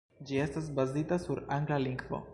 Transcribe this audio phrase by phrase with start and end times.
[0.29, 2.27] Ĝi estas bazita sur angla lingvo.